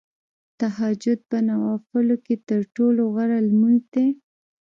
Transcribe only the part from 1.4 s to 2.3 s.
نوافلو